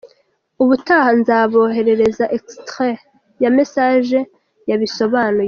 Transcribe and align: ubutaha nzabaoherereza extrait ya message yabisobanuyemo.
ubutaha 0.63 1.09
nzabaoherereza 1.19 2.25
extrait 2.37 3.01
ya 3.43 3.49
message 3.57 4.19
yabisobanuyemo. 4.69 5.39